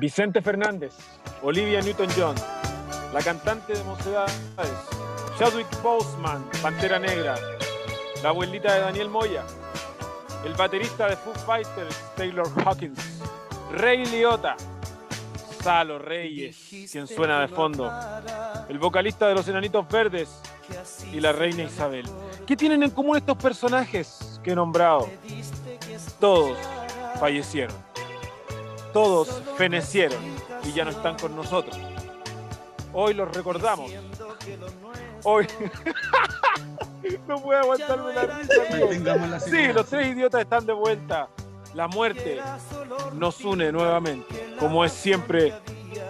[0.00, 0.94] Vicente Fernández,
[1.42, 2.34] Olivia Newton-John,
[3.12, 4.34] la cantante de Mocedades,
[5.38, 7.34] Chadwick Boseman, Pantera Negra,
[8.22, 9.44] la abuelita de Daniel Moya,
[10.42, 12.98] el baterista de Foo Fighters, Taylor Hawkins,
[13.72, 14.56] Rey Liotta,
[15.62, 16.56] Salo Reyes,
[16.90, 17.92] quien suena de fondo,
[18.70, 20.40] el vocalista de los Enanitos Verdes
[21.12, 22.06] y la reina Isabel.
[22.46, 25.10] ¿Qué tienen en común estos personajes que he nombrado?
[26.18, 26.56] Todos
[27.18, 27.89] fallecieron.
[28.92, 30.18] Todos fenecieron
[30.64, 31.76] y ya no están con nosotros.
[32.92, 33.90] Hoy los recordamos.
[35.24, 35.46] Hoy.
[37.28, 39.40] no puedo aguantarme la risa.
[39.40, 41.28] Sí, los tres idiotas están de vuelta.
[41.74, 42.40] La muerte
[43.14, 44.56] nos une nuevamente.
[44.58, 45.54] Como es siempre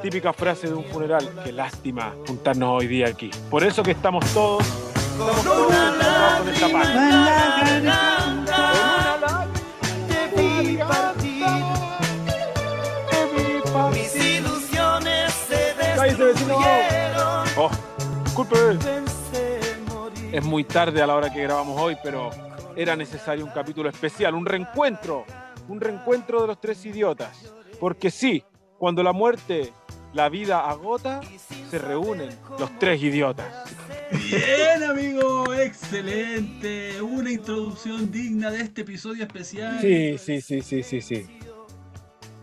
[0.03, 1.29] típica frase de un funeral.
[1.45, 3.31] Qué lástima juntarnos hoy día aquí.
[3.51, 4.65] Por eso que estamos todos.
[5.13, 5.67] Estamos todos
[6.39, 6.69] con esta
[13.89, 15.71] Mis ilusiones se
[17.57, 17.71] Oh,
[18.25, 18.57] disculpe.
[20.33, 22.31] Es muy tarde a la hora que grabamos hoy, pero
[22.77, 25.25] era necesario un capítulo especial, un reencuentro,
[25.69, 27.53] un reencuentro de los tres idiotas.
[27.79, 28.45] Porque sí,
[28.79, 29.73] cuando la muerte,
[30.13, 31.21] la vida agota,
[31.71, 33.47] se reúnen los tres idiotas.
[34.13, 37.01] Bien, amigo, excelente.
[37.03, 39.79] Una introducción digna de este episodio especial.
[39.81, 41.27] Sí, sí, sí, sí, sí, sí.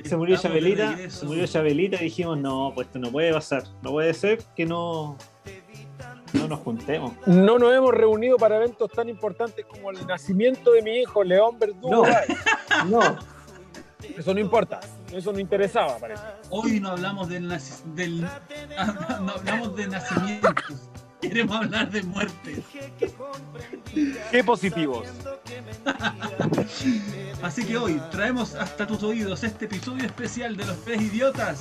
[0.03, 3.64] Se murió Chabelita, se murió Chabelita y dijimos, no, pues esto no puede pasar.
[3.81, 5.17] No puede ser que no,
[6.34, 7.14] no nos juntemos.
[7.26, 11.58] No nos hemos reunido para eventos tan importantes como el nacimiento de mi hijo León
[11.59, 12.06] Verdugo.
[12.88, 13.02] No.
[14.16, 14.80] Eso no importa,
[15.12, 16.22] eso no interesaba, parece.
[16.50, 18.22] Hoy no hablamos del, naci- del
[19.22, 20.89] no hablamos de nacimientos.
[21.22, 22.64] Queremos hablar de muerte.
[24.32, 25.08] Qué positivos.
[27.42, 31.60] Así que hoy traemos hasta tus oídos este episodio especial de los tres idiotas.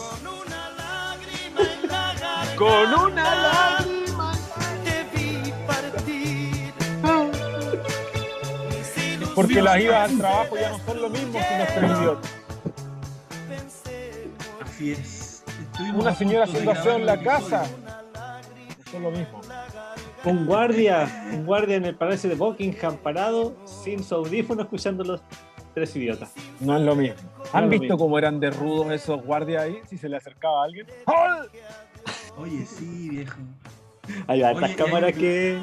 [2.57, 4.33] Con una lágrima.
[4.85, 6.73] te vi partir.
[9.35, 12.31] Porque las idas al trabajo ya no son lo mismo que los tres idiotas.
[14.65, 15.43] Así es.
[15.73, 17.67] Estuvimos Una señora haciendo aseo en la episodio.
[18.97, 19.41] Son lo mismo.
[20.25, 25.21] un guardia, un guardia en el palacio de Buckingham parado, sin su audífono, escuchando los
[25.75, 26.33] tres idiotas.
[26.61, 27.17] No es lo mismo.
[27.53, 27.99] ¿Han lo visto mismo.
[27.99, 29.79] cómo eran de rudos esos guardias ahí?
[29.89, 30.87] Si se le acercaba a alguien.
[31.07, 31.51] ¡Hol!
[32.39, 33.39] Oye, sí, viejo.
[34.27, 35.61] Hay hartas hay cámaras que,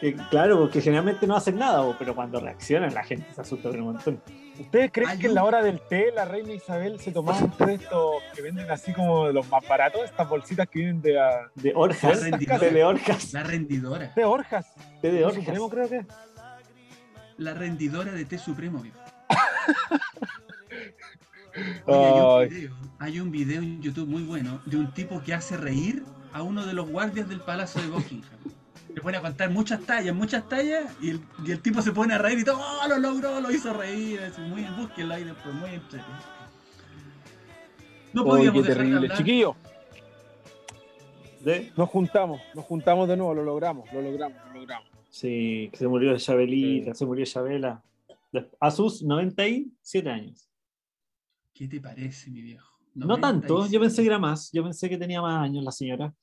[0.00, 3.78] que, claro, porque generalmente no hacen nada, pero cuando reaccionan la gente se asusta por
[3.78, 4.22] un montón.
[4.58, 7.50] ¿Ustedes creen Hay que en la hora del té la reina Isabel se tomaba un
[7.52, 10.02] té de estos que venden así como de los más baratos?
[10.04, 12.58] Estas bolsitas que vienen de, ah, De orjas, La rendidora.
[12.60, 14.12] té de orjas, La rendidora.
[14.14, 14.66] de Orjas.
[15.00, 15.44] té de ¿De orjas.
[15.44, 16.06] Supremo, creo que.
[17.38, 18.98] La rendidora de té supremo, viejo.
[21.86, 25.34] Oye, hay, un video, hay un video en YouTube muy bueno de un tipo que
[25.34, 26.02] hace reír
[26.32, 28.30] a uno de los guardias del Palacio de Buckingham.
[28.94, 32.14] Le pone a contar muchas tallas, muchas tallas, y el, y el tipo se pone
[32.14, 34.20] a reír y todo, ¡oh, lo logró, lo hizo reír!
[34.20, 36.32] Es muy, búsquenlo ahí después, muy entretenido.
[38.12, 39.54] No podíamos qué dejar de terrible.
[41.40, 44.88] De, nos juntamos, nos juntamos de nuevo, lo logramos, lo logramos, lo logramos.
[45.10, 47.82] sí, que se murió Chabelita, se murió Chabela.
[48.60, 50.48] A sus 97 años.
[51.52, 52.72] ¿Qué te parece, mi viejo?
[52.94, 53.80] No tanto, yo 97.
[53.80, 54.50] pensé que era más.
[54.52, 56.14] Yo pensé que tenía más años la señora.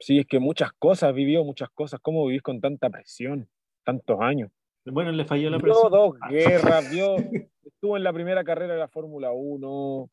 [0.00, 2.00] Sí, es que muchas cosas, vivió muchas cosas.
[2.00, 3.48] ¿Cómo vivís con tanta presión?
[3.84, 4.50] Tantos años.
[4.84, 5.90] Bueno, le falló la Vio presión.
[5.90, 6.28] dos Ah.
[6.30, 7.16] guerras, vio,
[7.64, 10.10] estuvo en la primera carrera de la Fórmula 1,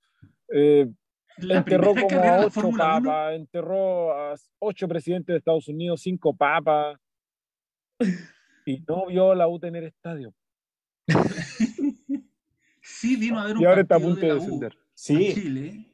[0.49, 0.87] eh,
[1.37, 6.01] La enterró como a ocho Fórmula 1, papas, enterró a ocho presidentes de Estados Unidos,
[6.01, 6.97] cinco papas,
[8.65, 10.33] y no vio la U tener estadio.
[12.81, 14.77] sí vino a ver un Y ahora está a punto de descender.
[14.93, 15.85] Sí, Chile.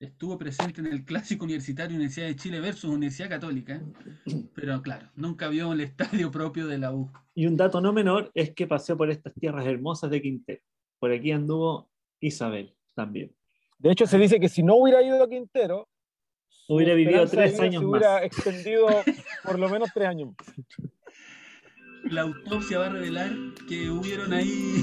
[0.00, 3.80] Estuvo presente en el clásico universitario Universidad de Chile versus Universidad Católica.
[4.54, 7.10] Pero claro, nunca vio el estadio propio de la U.
[7.34, 10.60] y un dato no menor es que paseó por estas tierras hermosas de Quintero.
[10.98, 11.90] Por aquí anduvo
[12.20, 13.34] Isabel también.
[13.78, 15.88] De hecho, se dice que si no hubiera ido a Quintero,
[16.66, 18.22] Hubiera vivido tres años se hubiera más.
[18.22, 18.86] extendido
[19.44, 20.34] por lo menos tres años.
[22.04, 23.32] La autopsia va a revelar
[23.68, 24.82] que hubieron ahí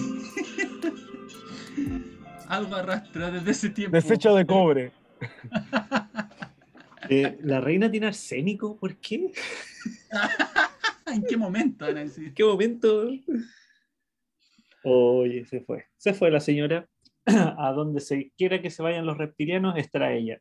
[2.50, 3.96] algo arrastra desde ese tiempo.
[3.96, 4.92] Desecho de cobre.
[7.10, 8.78] Eh, ¿La reina tiene arsénico?
[8.78, 9.34] ¿Por qué?
[11.08, 12.28] ¿En qué momento van a decir?
[12.28, 13.12] ¿En qué momento?
[14.84, 15.88] Oye, se fue.
[15.98, 16.88] Se fue la señora.
[17.26, 20.38] A donde se quiera que se vayan los reptilianos, estará ella.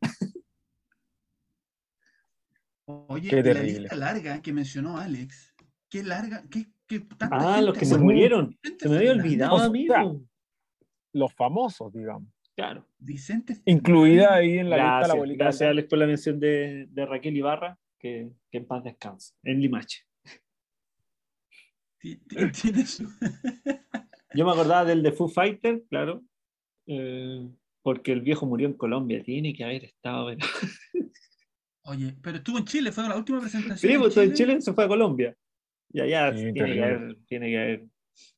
[2.85, 5.53] Oye, Qué la lista larga que mencionó Alex.
[5.89, 8.57] Qué larga, qué, qué tanta Ah, gente los que se murieron.
[8.79, 10.21] Se me había olvidado, sea, amigo.
[11.13, 12.29] Los famosos, digamos.
[12.55, 12.85] Claro.
[12.99, 15.43] Vicente Incluida ahí en la lista la Gracias, abuelita.
[15.45, 19.33] gracias Alex por la mención de, de Raquel Ibarra, que, que en paz descanse.
[19.43, 20.05] En Limache.
[24.33, 26.23] Yo me acordaba del de Foo Fighter, claro.
[26.87, 27.47] eh,
[27.83, 29.21] porque el viejo murió en Colombia.
[29.23, 30.27] Tiene que haber estado.
[30.27, 30.47] pero-
[31.83, 33.91] Oye, pero estuvo en Chile, fue la última presentación.
[33.91, 35.35] Sí, pues en Chile se fue a Colombia.
[35.91, 36.83] Y allá Sí, tiene, que terrible.
[36.85, 37.85] haber, tiene que haber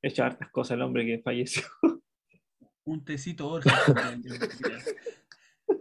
[0.01, 1.63] hecho hartas cosas el hombre que falleció.
[2.85, 3.69] Un tecito Orge.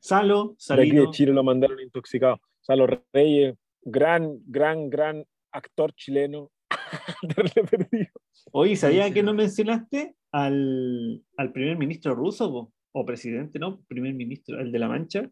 [0.00, 1.10] Salo, De aquí de.
[1.10, 2.40] Chile lo mandaron intoxicado.
[2.60, 6.50] Salo Reyes, gran, gran, gran actor chileno.
[8.52, 12.50] Oye, ¿sabía Sí, que no mencionaste al, al primer ministro ruso?
[12.50, 12.72] po?
[12.92, 13.82] O presidente, ¿no?
[13.86, 15.28] Primer ministro, el de la Mancha.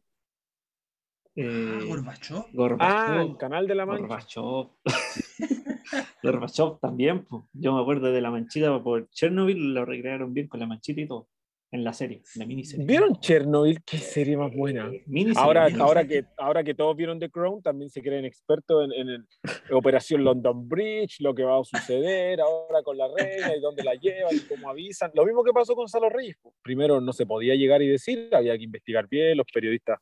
[1.36, 2.44] Eh, Ah, Gorbachov.
[2.46, 3.20] Ah, Gorbachev.
[3.30, 4.06] el canal de la mancha.
[4.06, 4.70] Gorbachev.
[6.22, 7.42] Gorbachev también, pues.
[7.52, 11.06] Yo me acuerdo de la manchita por Chernobyl, lo recrearon bien con la manchita y
[11.06, 11.28] todo.
[11.72, 12.86] En la serie, en la miniserie.
[12.86, 13.82] ¿Vieron Chernobyl?
[13.84, 14.88] Qué serie más buena.
[15.06, 15.84] Miniserie, Ahora, miniserie.
[15.84, 19.26] ahora, que, ahora que todos vieron The Crown, también se creen expertos en, en el-
[19.72, 23.94] Operación London Bridge, lo que va a suceder ahora con la reina y dónde la
[23.94, 25.10] llevan y cómo avisan.
[25.12, 26.36] Lo mismo que pasó con Salo Reyes.
[26.62, 29.98] Primero no se podía llegar y decir, había que investigar bien, los periodistas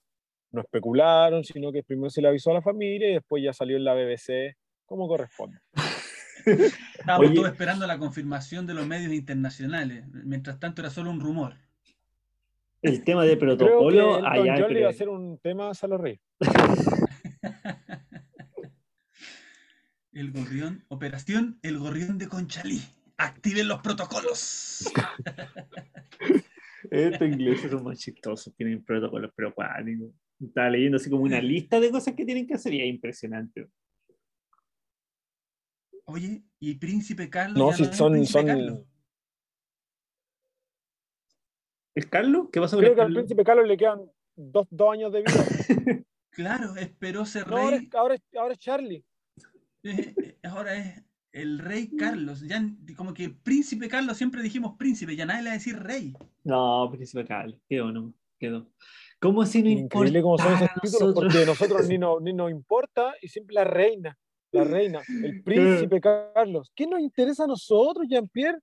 [0.52, 3.76] no especularon, sino que primero se le avisó a la familia y después ya salió
[3.78, 4.54] en la BBC
[4.84, 5.60] como corresponde.
[6.46, 7.36] Estábamos Oye.
[7.36, 10.04] todos esperando la confirmación de los medios internacionales.
[10.12, 11.56] Mientras tanto era solo un rumor.
[12.82, 15.96] El tema de Creo que protocolo, Elton allá iba a hacer un tema a Salo
[15.96, 16.20] Reyes.
[20.12, 22.82] El gorrión, operación El Gorrión de Conchalí.
[23.16, 24.92] Activen los protocolos.
[26.90, 30.10] Estos ingleses son más chistosos, tienen protocolos, pero cuáticos.
[30.40, 33.66] Estaba leyendo así como una lista de cosas que tienen que hacer y es impresionante.
[36.06, 37.56] Oye, y Príncipe Carlos.
[37.58, 38.80] No, si es son- son- Carlos.
[41.94, 42.48] ¿El Carlos?
[42.52, 43.22] ¿Qué pasó con Creo el que al Carlos?
[43.22, 44.00] príncipe Carlos le quedan
[44.36, 45.26] dos, dos años de vida.
[46.34, 47.86] Claro, esperó ser No, ahora, rey.
[47.86, 49.04] es- ahora, es- ahora es Charlie.
[49.84, 52.40] eh, ahora es el rey Carlos.
[52.40, 52.60] Ya
[52.96, 56.12] como que príncipe Carlos siempre dijimos príncipe, ya nadie le va a decir rey.
[56.42, 58.66] No, Príncipe Carlos, quedó, no, quedó.
[59.20, 61.14] ¿Cómo así no Increíble cómo son esos títulos, nosotros?
[61.32, 64.18] porque nosotros ni, no, ni nos importa y siempre la reina,
[64.54, 66.70] la reina, el príncipe Carlos.
[66.74, 68.58] ¿Qué nos interesa a nosotros, Jean-Pierre?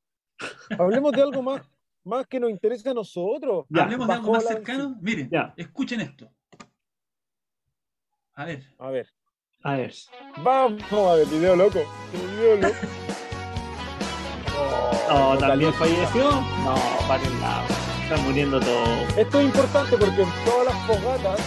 [0.80, 1.62] Hablemos de algo más,
[2.04, 3.66] más que nos interesa a nosotros.
[3.70, 4.96] Ya, Hablemos de algo más la- cercano.
[5.02, 5.54] Miren, Ya.
[5.58, 6.32] escuchen esto.
[8.34, 9.08] A ver, A ver,
[9.64, 9.94] A ver,
[10.44, 11.80] vamos a ver, video loco.
[12.14, 12.74] Video loco.
[15.12, 15.78] oh, no, ¿también caliente.
[15.78, 16.32] falleció?
[16.32, 16.76] No,
[17.08, 17.68] para el lado.
[18.04, 19.18] Están muriendo todos.
[19.18, 21.40] Esto es importante porque en todas las fogatas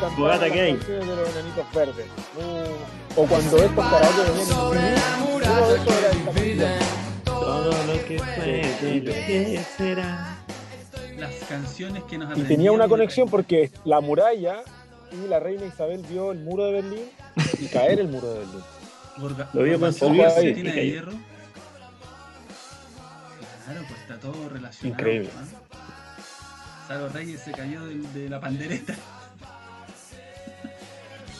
[0.00, 0.74] cantaban Fogata las gay.
[0.76, 2.06] canciones de los enanitos verdes.
[2.36, 7.02] Uh, o cuando estos karaoke venían de esos era esta canción.
[7.24, 8.46] Todo lo que fue,
[8.80, 10.36] de lo que será.
[11.18, 14.62] las canciones que nos Y tenía una de- conexión porque la muralla
[15.12, 17.04] y la reina Isabel vio el muro de Berlín
[17.58, 18.62] y caer el muro de Berlín.
[19.52, 21.12] Lo vio construirse cortina de hierro.
[23.64, 24.88] Claro, pues está todo relacionado.
[25.00, 25.30] Increíble.
[25.36, 26.88] ¿ah?
[26.88, 28.94] Salo Reyes se cayó del- de, la pandereta.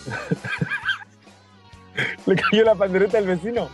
[2.27, 3.69] Le cayó la pandereta al vecino.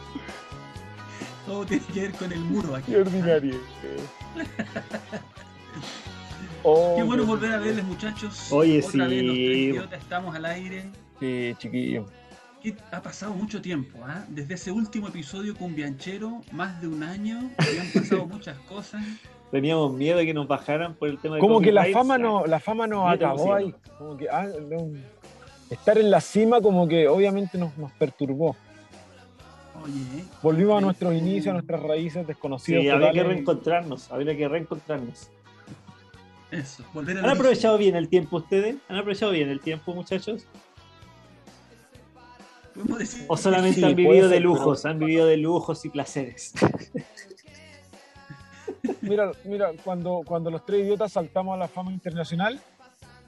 [1.46, 2.92] Todo tiene que ver con el muro aquí.
[2.92, 3.56] Qué ordinario.
[6.62, 8.52] Oh, Qué bueno qué- volver a verles, muchachos.
[8.52, 9.44] Oye, Otra vez los sí.
[9.47, 10.90] tres idiotas estamos al aire.
[11.20, 12.06] Sí, chiquillo.
[12.62, 14.25] Que ha pasado mucho tiempo, ¿ah?
[14.28, 19.02] Desde ese último episodio con Bianchero, más de un año, han pasado muchas cosas.
[19.52, 22.44] Teníamos miedo de que nos bajaran por el tema de Como que la fama no,
[22.44, 23.75] la fama nos acabó sí, ahí.
[23.97, 24.90] Como que ah, no,
[25.70, 28.56] estar en la cima como que obviamente nos, nos perturbó.
[29.82, 30.84] Oye, Volvimos a Sí.
[30.87, 32.82] nuestros inicios, a nuestras raíces desconocidas.
[32.82, 35.30] Sí, había que reencontrarnos, había que reencontrarnos.
[36.50, 38.76] eso, volver a ¿Han aprovechado bien el tiempo ustedes?
[38.88, 40.46] ¿Han aprovechado bien el tiempo, muchachos?
[43.26, 44.84] ¿O solamente Sí, han vivido de pero- lujos?
[44.87, 46.52] Han vivido de lujos y placeres.
[49.00, 52.60] Mira, mira cuando, cuando los tres idiotas saltamos a la fama internacional,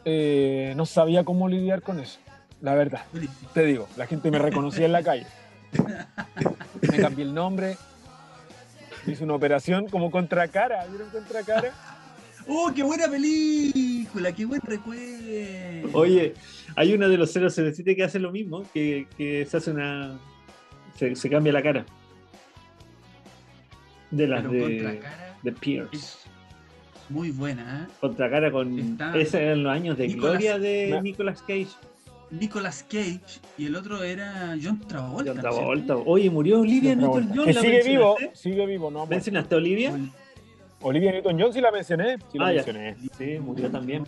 [0.05, 2.19] eh, no sabía cómo lidiar con eso.
[2.61, 3.05] La verdad,
[3.55, 5.27] te digo, la gente me reconocía en la calle.
[6.83, 7.77] Me cambié el nombre,
[9.07, 10.85] hice una operación como contracara.
[10.87, 11.73] ¿Vieron contracara?
[12.49, 14.33] ¡Oh, qué buena película!
[14.33, 15.89] ¡Qué buen recuerdo!
[15.99, 16.35] Oye,
[16.77, 20.19] hay una de los 007 que hace lo mismo, que, que se hace una.
[20.97, 21.87] Se, se cambia la cara.
[24.11, 25.97] De las Pero de, Contracara de Pierce.
[25.97, 26.19] es
[27.09, 27.93] muy buena, ¿eh?
[28.01, 28.79] Contracara con.
[28.79, 31.69] Está- Ese eran los años de Nicolas- gloria de Nicolas Cage.
[32.31, 33.21] Nicolas Cage
[33.59, 35.33] y el otro era John Travolta.
[35.33, 35.41] John.
[35.41, 35.97] Travolta.
[35.97, 37.45] Oye, murió Olivia Newton-John.
[37.47, 39.07] que ¿la sigue vivo, sigue vivo, no.
[39.07, 39.93] ¿Mencionaste a Olivia?
[39.93, 40.11] Ol-
[40.83, 42.17] Olivia Newton-John sí la mencioné.
[42.33, 42.63] Sí la Ah, ya.
[42.65, 42.97] mencioné.
[43.19, 44.05] Sí, murió también.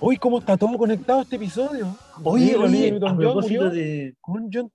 [0.00, 1.96] Uy, cómo está todo conectado este episodio.
[2.22, 4.70] Oye, Sí, Olivia Newton-John murió de, con John,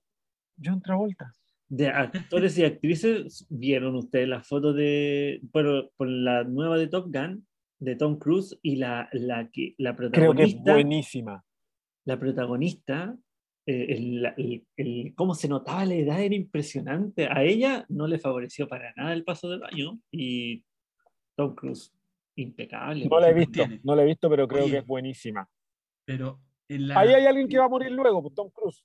[0.62, 1.32] John Travolta.
[1.70, 7.06] de actores y actrices, ¿vieron ustedes la foto de, por, por la nueva de Top
[7.12, 7.46] Gun,
[7.78, 10.72] de Tom Cruise y la, la, que, la Creo que es protagonista?
[10.72, 11.44] buenísima.
[12.08, 13.14] La protagonista,
[13.66, 17.28] eh, el, el- el- cómo se notaba la edad era impresionante.
[17.30, 20.64] A ella no le favoreció para nada el paso del baño y
[21.36, 21.92] Tom Cruise,
[22.36, 23.06] impecable.
[23.10, 24.72] No la he visto, no la he visto, pero creo Oye.
[24.72, 25.46] que es buenísima.
[26.06, 26.98] Pero en la...
[26.98, 28.82] Ahí hay alguien que va a morir luego, pues Tom Cruise.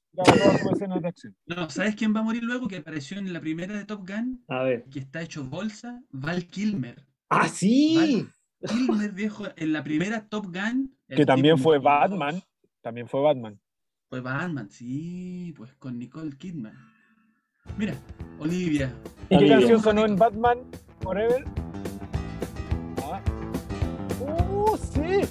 [1.46, 2.68] No, ¿sabes quién va a morir luego?
[2.68, 4.84] Que apareció en la primera de Top Gun, A ver.
[4.92, 7.06] que está hecho bolsa, Val Kilmer.
[7.30, 8.26] ¡Ah, sí!
[8.68, 10.94] Kilmer, viejo, en la primera Top Gun.
[11.08, 11.80] Que también fue.
[11.80, 12.42] Batman.
[12.84, 13.58] También fue Batman.
[14.10, 16.78] Fue Batman, sí, pues con Nicole Kidman.
[17.78, 17.96] Mira,
[18.40, 18.94] Olivia.
[19.30, 20.60] ¿Y qué canción sonó en Batman
[21.00, 21.46] Forever?
[23.02, 23.22] Ah.
[24.20, 25.22] ¡Uh, sí!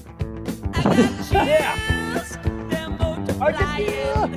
[3.38, 4.30] ¡Ay, qué chido!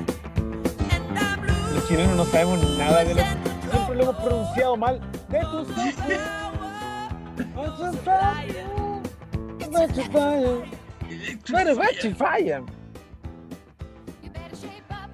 [1.74, 5.00] Los chilenos no sabemos nada de lo Siempre lo hemos pronunciado mal.
[5.30, 5.70] De tus
[10.26, 10.66] ojos.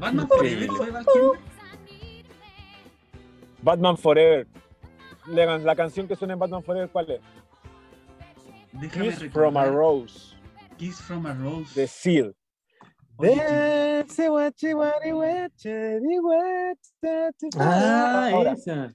[0.03, 1.41] Batman Forever fue Val Kilmer.
[3.63, 4.49] Batman Forever.
[5.29, 7.21] La, la canción que suena en Batman Forever, ¿cuál es?
[8.73, 9.73] Déjame Kiss from a recordar.
[9.73, 10.37] Rose.
[10.77, 11.81] Kiss from a Rose.
[11.81, 12.35] De Seal.
[17.57, 18.53] Ah, Ahora.
[18.55, 18.93] esa.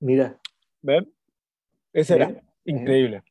[0.00, 0.40] Mira,
[0.80, 1.12] ¿Ven?
[1.92, 3.22] Ese era increíble.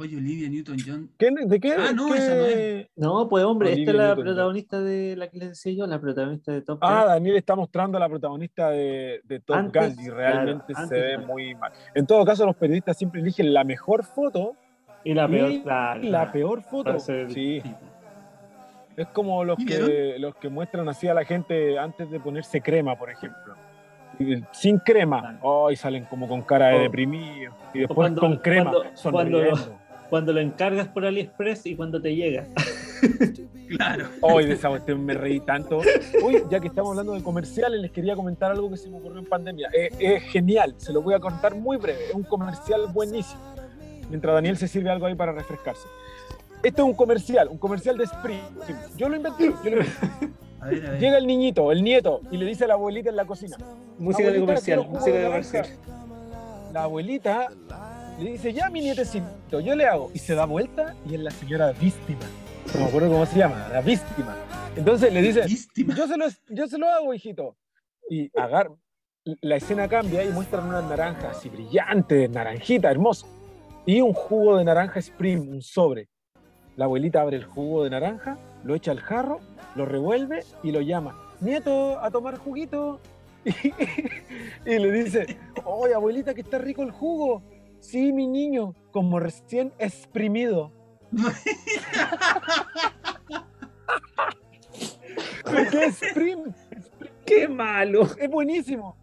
[0.00, 1.10] Oye, Olivia Newton-John.
[1.18, 1.72] ¿Qué, ¿De qué?
[1.76, 2.86] Ah, no, qué- esa no es.
[2.94, 6.52] no, pues hombre, esta es la protagonista de la que les decía yo, la protagonista
[6.52, 6.88] de Top Gun.
[6.88, 10.88] Ah, Daniel está mostrando a la protagonista de, de Top Antes, Gun y realmente claro,
[10.88, 11.26] se ve no.
[11.26, 11.72] muy mal.
[11.96, 14.52] En todo caso, los periodistas siempre eligen la mejor foto
[15.02, 16.00] y la peor, y claro.
[16.04, 16.96] la peor foto.
[17.00, 17.60] Sí,
[18.96, 22.60] es como los ¿Y que, los que muestran así a la gente antes de ponerse
[22.60, 23.54] crema, por ejemplo.
[24.20, 27.52] Y Sin crema, oh, y salen como con cara de O- deprimido.
[27.74, 29.38] Y después cuando- con crema, cuando- sonriendo.
[29.50, 29.77] Cuando
[30.10, 32.46] lo encargas por AliExpress y cuando te llega.
[33.68, 34.06] Claro.
[34.22, 35.82] Hoy de esa cuestión me reí tanto.
[36.24, 39.18] Hoy, ya que estamos hablando de comerciales, les quería comentar algo que se me ocurrió
[39.18, 39.68] en pandemia.
[39.76, 42.06] Eh, es genial, se lo voy a contar muy breve.
[42.08, 43.42] Es un comercial buenísimo.
[44.08, 45.86] Mientras Daniel se sirve algo ahí para refrescarse.
[46.62, 48.42] Esto es un comercial, un comercial de Sprint.
[48.96, 49.52] Yo lo inventé.
[49.62, 50.30] yo lo inventé.
[50.60, 51.00] A ver, a ver.
[51.00, 53.58] Llega el niñito, el nieto, y le dice a la abuelita en la cocina.
[53.98, 55.58] Música de "Abuelita, comercial, música de naranja".
[55.62, 55.78] comercial.
[56.72, 57.48] La abuelita
[58.24, 60.10] le dice, ya mi nietecito, yo le hago.
[60.12, 62.20] Y se da vuelta y es la señora víctima.
[62.74, 64.36] No me acuerdo cómo se llama, la víctima.
[64.76, 65.42] Entonces le dice,
[65.74, 67.56] yo se lo, yo se lo hago, hijito.
[68.10, 68.70] Y agar,
[69.24, 73.26] la escena cambia y muestran unas naranjas así brillantes, naranjita, hermoso.
[73.86, 76.08] Y un jugo de naranja Spring, un sobre.
[76.76, 79.40] La abuelita abre el jugo de naranja, lo echa al jarro,
[79.74, 81.18] lo revuelve y lo llama.
[81.40, 83.00] Nieto, a tomar juguito.
[84.64, 87.42] Y, y le dice, oye, abuelita, que está rico el jugo.
[87.80, 90.72] Sí, mi niño, como recién exprimido.
[95.44, 96.52] ¿Por qué Spring?
[97.24, 98.08] ¡Qué malo!
[98.18, 98.96] Es buenísimo.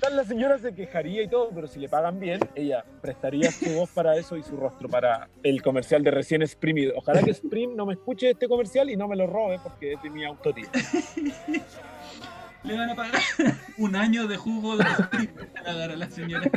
[0.00, 3.70] Tal la señora se quejaría y todo, pero si le pagan bien, ella prestaría su
[3.70, 6.92] voz para eso y su rostro para el comercial de recién exprimido.
[6.96, 10.02] Ojalá que Spring no me escuche este comercial y no me lo robe porque es
[10.02, 10.68] de mi autoría.
[12.64, 13.20] Le van a pagar
[13.78, 14.84] un año de jugo de
[15.64, 16.50] dar a la señora.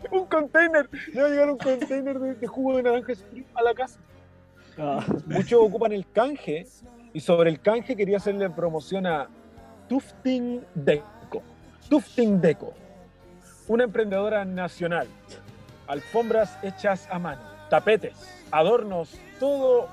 [0.10, 3.12] Un container, le va a llegar un container de, de jugo de naranja
[3.54, 4.00] a la casa.
[4.78, 6.66] Ah, Muchos ocupan el canje
[7.12, 9.28] y sobre el canje quería hacerle promoción a
[9.88, 11.42] Tufting Deco.
[11.88, 12.72] Tufting Deco,
[13.68, 15.08] una emprendedora nacional.
[15.86, 18.14] Alfombras hechas a mano, tapetes,
[18.52, 19.88] adornos, todo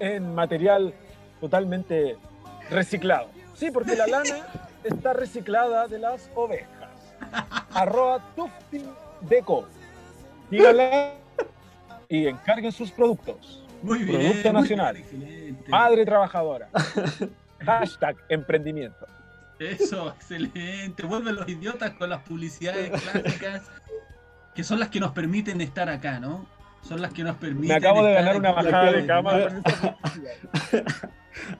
[0.00, 0.94] en material
[1.40, 2.16] totalmente
[2.70, 3.28] reciclado.
[3.54, 4.46] Sí, porque la lana
[4.82, 6.81] está reciclada de las ovejas.
[7.74, 8.86] Arroba Tufting
[9.22, 9.66] Deco.
[10.50, 11.12] Díganle
[12.08, 13.64] y encarguen sus productos.
[13.82, 14.20] Muy bien.
[14.20, 14.94] Producto muy nacional.
[14.94, 15.70] bien, excelente.
[15.70, 16.68] Madre trabajadora.
[17.60, 19.06] Hashtag emprendimiento.
[19.58, 21.02] Eso, excelente.
[21.04, 23.62] Vuelven los idiotas con las publicidades clásicas,
[24.54, 26.46] que son las que nos permiten estar acá, ¿no?
[26.82, 27.68] Son las que nos permiten.
[27.68, 29.32] Me acabo de ganar una bajada de cama.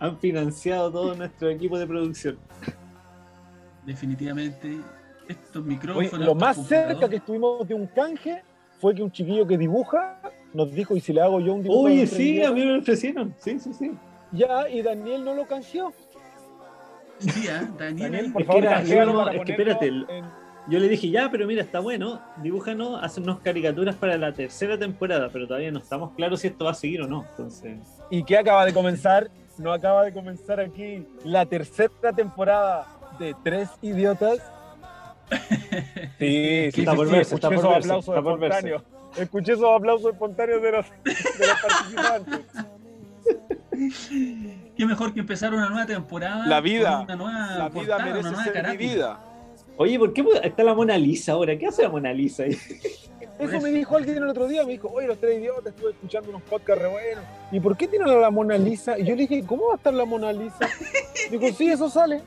[0.00, 2.38] han financiado todo nuestro equipo de producción.
[3.86, 4.78] Definitivamente,
[5.28, 6.26] estos Oye, micrófonos.
[6.26, 8.42] lo más cerca que estuvimos de un canje
[8.80, 10.20] fue que un chiquillo que dibuja
[10.52, 11.82] nos dijo, ¿y si le hago yo un dibujo?
[11.82, 13.34] Oye, sí, niñera?" a mí me lo ofrecieron.
[13.38, 13.92] Sí, sí, sí.
[14.32, 15.92] Ya, y Daniel no lo canjeó.
[17.18, 17.68] Sí, ¿ah?
[17.78, 20.06] Daniel, Daniel, por Es que favor, era- íbamos- para es que espérate, en-
[20.68, 25.28] Yo le dije, ya, pero mira, está bueno, dibújanos, hacenos caricaturas para la tercera temporada,
[25.32, 27.24] pero todavía no estamos claros si esto va a seguir o no.
[27.30, 27.78] Entonces,
[28.10, 29.28] ¿Y qué acaba de comenzar?
[29.58, 32.86] No acaba de comenzar aquí la tercera temporada
[33.18, 34.38] de Tres Idiotas.
[36.18, 38.58] Sí, sí, Está por sí, verse, está escuché por esos verse, aplausos está por verse.
[38.58, 38.82] espontáneos.
[39.18, 42.40] Escuché esos aplausos espontáneos de los, de los participantes.
[44.76, 46.46] qué mejor que empezar una nueva temporada.
[46.46, 49.20] La vida, Una nueva La vida portada, una merece nueva ser vivida.
[49.76, 51.58] oye, ¿por qué está la Mona Lisa ahora?
[51.58, 52.56] ¿Qué hace la Mona Lisa ahí?
[53.38, 56.28] Eso me dijo alguien el otro día, me dijo, oye, los tres idiotas, estuve escuchando
[56.30, 57.24] unos podcasts re buenos.
[57.50, 58.96] ¿Y por qué tienen a la Mona Lisa?
[58.98, 60.68] Y yo le dije, ¿cómo va a estar la Mona Lisa?
[61.30, 62.22] Digo, sí, eso sale.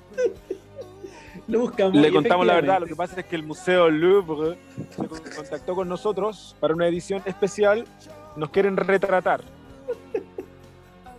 [1.47, 1.95] Lo buscamos.
[1.95, 4.57] Le contamos la verdad, lo que pasa es que el Museo Louvre
[4.89, 7.85] se con- contactó con nosotros para una edición especial.
[8.35, 9.41] Nos quieren retratar.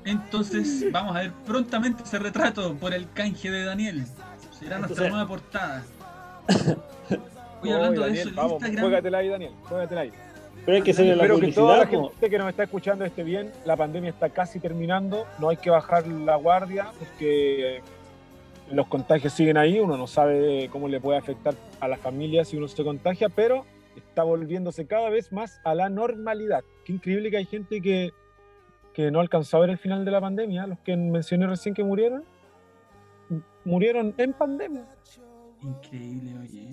[0.05, 4.05] Entonces, vamos a ver prontamente ese retrato por el canje de Daniel.
[4.59, 5.85] Será nuestra Entonces- nueva portada.
[7.63, 8.81] Oye, hablando de Daniel, eso, el vamos, Instagram.
[8.85, 10.13] juégatela ahí, Daniel, juégatela ahí.
[10.65, 13.23] Pero hay que hacerle la Espero que toda la gente que nos está escuchando esté
[13.23, 13.53] bien.
[13.65, 15.25] La pandemia está casi terminando.
[15.39, 17.83] No hay que bajar la guardia porque
[18.71, 19.79] los contagios siguen ahí.
[19.81, 23.65] Uno no sabe cómo le puede afectar a la familia si uno se contagia, pero
[23.97, 26.63] está volviéndose cada vez más a la normalidad.
[26.85, 28.13] Qué increíble que hay gente que,
[28.93, 30.67] que no alcanzó a ver el final de la pandemia.
[30.67, 32.25] Los que mencioné recién que murieron,
[33.65, 34.87] murieron en pandemia.
[35.63, 36.69] Increíble, oye.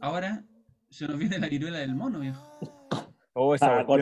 [0.00, 0.44] Ahora
[0.88, 2.58] se nos viene la viruela del mono, viejo.
[3.32, 3.96] Oh, esa Ah, es po.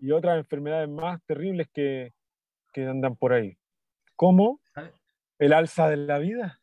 [0.00, 2.12] y otras enfermedades más terribles que,
[2.72, 3.56] que andan por ahí.
[4.14, 4.60] Como.
[5.38, 6.60] El alza de la vida.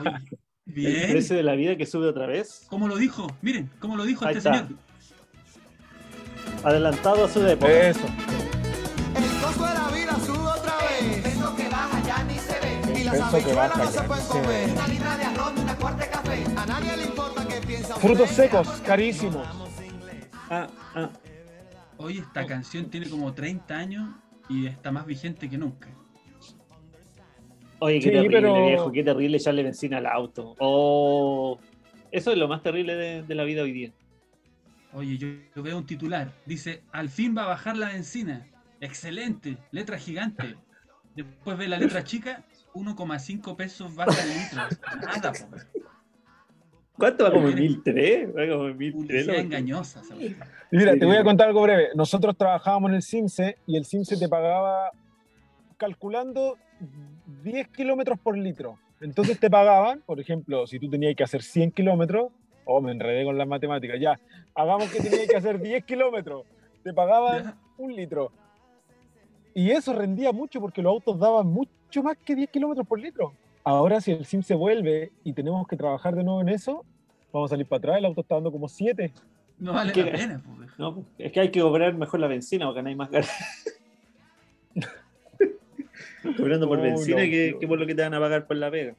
[0.00, 0.10] Oye,
[0.66, 1.10] El bien.
[1.10, 2.66] precio de la vida que sube otra vez.
[2.68, 3.26] ¿Cómo lo dijo?
[3.40, 4.66] Miren, ¿cómo lo dijo Ahí este está.
[4.66, 4.78] señor?
[6.64, 7.72] Adelantado a su época.
[7.72, 8.00] Eso.
[9.16, 11.26] El costo de la vida sube otra vez.
[11.26, 13.00] Eso que baja ya ni se ve.
[13.00, 14.70] Y las habichuelas no se pueden comer.
[14.70, 16.44] Una libra de arroz y una cuarta de café.
[16.56, 19.46] A nadie le importa que piensa Frutos secos, carísimos.
[20.50, 21.10] Ah, ah.
[21.96, 24.10] Hoy esta canción tiene como 30 años
[24.48, 25.88] y está más vigente que nunca.
[27.80, 30.54] Oye, qué Sí, terrible, pero- viejo, qué terrible echarle benzina al auto.
[30.58, 31.58] Oh,
[32.10, 33.92] eso es lo más terrible de, de la vida hoy día.
[34.92, 36.32] Oye, yo, yo veo un titular.
[36.46, 38.46] Dice, al fin va a bajar la benzina.
[38.80, 39.58] Excelente.
[39.70, 40.56] Letra gigante.
[41.14, 42.42] Después ve la letra chica.
[42.74, 44.62] 1,5 pesos baja el litro.
[45.00, 45.56] Nada, po.
[46.96, 47.68] ¿Cuánto va como en Mire.
[47.68, 48.28] 1003?
[48.30, 48.92] Va como en 1003.
[48.92, 49.40] Publicidad loco.
[49.40, 50.02] engañosa.
[50.70, 51.88] Mira, Sí, te voy a contar algo breve.
[51.94, 54.90] Nosotros trabajábamos en el CIMSE y el CIMSE te pagaba
[55.76, 56.56] calculando
[57.48, 58.78] 10 kilómetros por litro.
[59.00, 62.30] Entonces te pagaban, por ejemplo, si tú tenías que hacer 100 kilómetros,
[62.64, 64.18] oh, me enredé con las matemáticas, ya,
[64.54, 66.44] hagamos que tenías que hacer 10 kilómetros,
[66.82, 67.56] te pagaban Ya.
[67.78, 68.30] un litro.
[69.54, 73.32] Y eso rendía mucho porque los autos daban mucho más que 10 kilómetros por litro.
[73.64, 76.84] Ahora, si el SIM se vuelve y tenemos que trabajar de nuevo en eso,
[77.32, 77.98] vamos a salir para atrás.
[77.98, 79.12] El auto está dando como 7.
[79.58, 80.04] No vale ¿Qué?
[80.04, 80.74] la pena, viejo.
[80.78, 83.30] No, es que hay que cobrar mejor la benzina porque no hay más ganas.
[86.36, 87.58] Cobrando por Oh, benzina no, que, no.
[87.60, 88.94] que por lo que te van a pagar por la pega.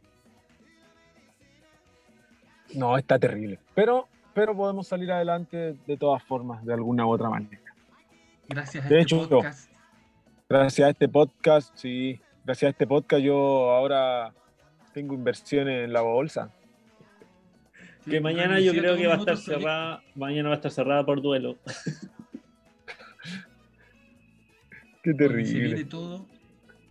[2.75, 3.59] No, está terrible.
[3.73, 7.59] Pero, pero podemos salir adelante de todas formas, de alguna u otra manera.
[8.47, 9.69] Gracias a De este hecho, podcast.
[10.47, 14.33] Gracias a este podcast, sí, gracias a este podcast yo ahora
[14.93, 16.51] tengo inversiones en la bolsa.
[18.03, 20.01] Sí, Que mañana yo creo que va a estar cerrada.
[20.15, 21.57] Mañana va a estar cerrada por duelo.
[25.03, 25.85] Qué Porque Se viene terrible.
[25.85, 26.25] todo,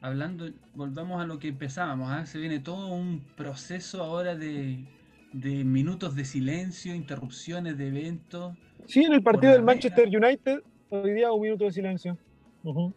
[0.00, 2.26] hablando, volvamos a lo que empezábamos, ¿ah?
[2.26, 4.84] se viene todo un proceso ahora de,
[5.32, 8.56] de minutos de silencio, interrupciones de eventos,
[8.86, 12.16] Sí, en el partido del Manchester United, hoy día un minuto de silencio.
[12.64, 12.92] Ujú.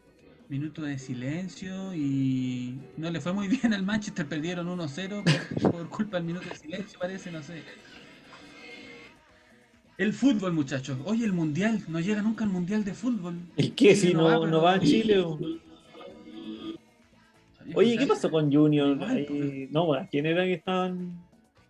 [0.47, 5.23] minutos de silencio y no le fue muy bien al Manchester, perdieron 1-0
[5.61, 7.63] por, por culpa del minuto de silencio, parece, no sé.
[9.97, 10.97] El fútbol, muchachos.
[11.05, 13.35] Oye, el mundial, no llega nunca el mundial de fútbol.
[13.55, 13.93] ¿Y qué?
[13.93, 15.19] Chile Si no, pero- no va a Chile.
[15.19, 15.39] o-
[17.75, 18.89] Oye, ¿qué pasó con Junior?
[18.95, 21.19] Igual, Ahí- No, ¿a quién era que estaban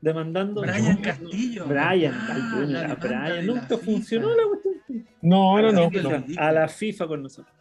[0.02, 0.62] demandando?
[0.62, 1.66] Brian No, Castillo.
[1.68, 3.46] Brian, Ah, Junior, a Brian.
[3.46, 4.42] Nunca la funcionó FIFA.
[4.42, 5.08] la cuestión.
[5.22, 5.90] No, no, no.
[5.90, 6.16] No.
[6.26, 7.56] el A la FIFA con nosotros.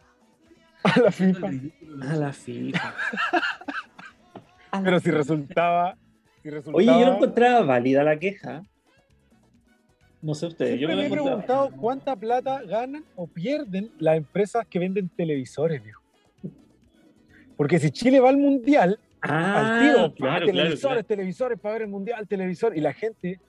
[0.83, 1.49] A la FIFA.
[2.09, 2.93] A la FIFA.
[4.83, 5.97] Pero si resultaba.
[6.41, 8.63] Si resultaba Oye, yo no encontraba válida la queja.
[10.21, 13.91] No sé ustedes, yo Siempre no me la he preguntado cuánta plata ganan o pierden
[13.97, 16.00] las empresas que venden televisores, viejo.
[17.61, 21.03] Porque si Chile va al mundial, Ah, al tiro, claro, televisores, claro.
[21.03, 22.75] televisores para ver el mundial, televisor.
[22.75, 23.39] Y la gente,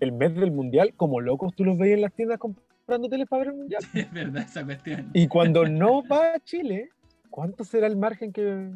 [0.00, 3.44] el mes del mundial, como locos, tú los veías en las tiendas comprando teles para
[3.44, 3.80] ver el mundial.
[3.94, 5.08] Es verdad esa cuestión.
[5.14, 6.88] Y cuando no va a Chile,
[7.30, 8.70] ¿Cuánto será el margen que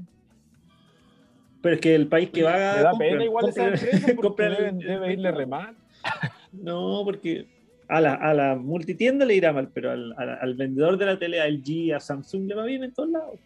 [1.61, 4.17] Pero es que el país que va me da pena igual esa compra- empresa el-
[4.17, 5.75] deben- debe irle re mal?
[6.53, 7.49] No, porque
[7.89, 11.19] a la, a la multitienda le irá mal, pero al, al- al vendedor de la
[11.19, 13.41] tele, a LG, a Samsung le va bien en todos lados.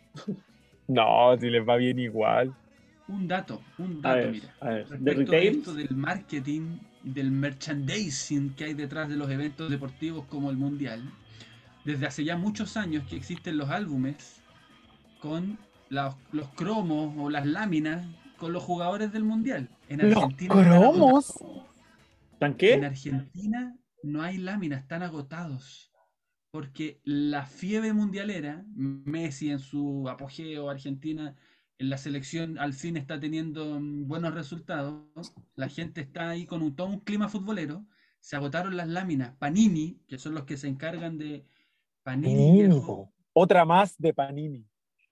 [0.88, 2.54] No, si les va bien igual.
[3.08, 4.54] Un dato, un A dato, ver, mira.
[4.60, 9.16] a ver, de Respecto de retail, esto del marketing, del merchandising que hay detrás de
[9.16, 11.02] los eventos deportivos como el Mundial,
[11.84, 14.42] desde hace ya muchos años que existen los álbumes
[15.20, 19.68] con la- los cromos o las láminas con los jugadores del Mundial.
[19.88, 21.34] En ¿Los Argentina están cromos?
[22.38, 22.84] ¿tan En qué?
[22.84, 25.87] Argentina no hay láminas, están agotados.
[26.50, 31.36] Porque la fiebre mundialera, Messi en su apogeo, Argentina
[31.78, 35.04] en la selección al fin está teniendo mm, buenos resultados,
[35.54, 37.86] la gente está ahí con un, todo un clima futbolero,
[38.20, 39.36] se agotaron las láminas.
[39.36, 41.46] Panini, que son los que se encargan de
[42.02, 43.14] Panini, viejo, po.
[43.32, 44.66] Otra más de Panini.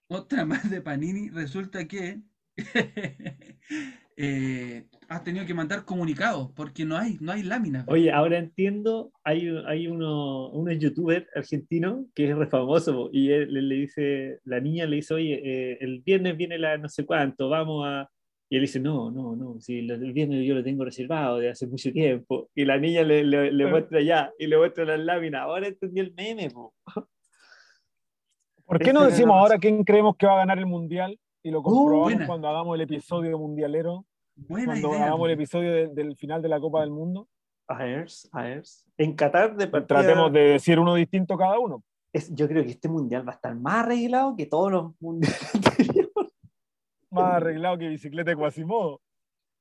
[0.07, 2.21] otra más de Panini, resulta que
[4.19, 7.85] eh, has tenido que mandar comunicados porque no hay, no hay láminas.
[7.87, 13.31] Oye, ahora entiendo, hay, hay uno, unos youtubers argentinos que es re famoso po, y
[13.31, 16.89] él, le, le dice, la niña le dice, oye, eh, el viernes viene la no
[16.89, 18.09] sé cuánto, vamos a...
[18.49, 21.67] Y él dice, no, no, no, si el viernes yo lo tengo reservado de hace
[21.67, 22.49] mucho tiempo.
[22.55, 25.41] Y la niña le, le, le muestra ya, y le muestra las láminas.
[25.41, 26.73] Ahora entendí el meme, po.
[28.65, 31.19] ¿Por qué no decimos ahora quién creemos que va a ganar el mundial?
[31.43, 32.27] Y lo comprobamos buena.
[32.27, 35.05] cuando hagamos el episodio mundialero, Buena cuando idea.
[35.05, 37.27] hagamos el episodio de- del final de la Copa del Mundo.
[37.67, 38.63] A ver, a ver.
[38.97, 41.83] En Qatar de partida, Tratemos de decir uno distinto cada uno.
[42.13, 45.39] es- yo creo que este mundial va a estar más arreglado que todos los mundiales
[45.53, 46.11] anteriores.
[47.11, 49.01] Más arreglado que bicicleta de Quasimodo.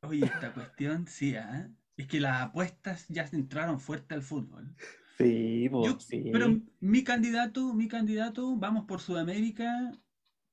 [0.02, 1.68] Oye, esta cuestión, sí, ¿ah?
[1.96, 4.74] Es que las apuestas ya entraron fuerte al fútbol.
[5.18, 6.28] Sí, po, Yo- sí.
[6.32, 6.48] Pero
[6.80, 9.92] mi candidato, mi candidato, vamos por Sudamérica,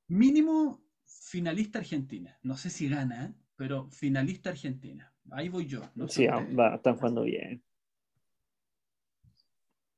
[0.07, 0.81] mínimo
[1.21, 2.37] finalista Argentina.
[2.43, 5.11] No sé si gana, pero finalista Argentina.
[5.31, 5.81] Ahí voy yo.
[5.95, 7.63] no Sí, va, están jugando bien.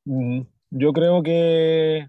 [0.05, 2.07] Mm, Yo creo que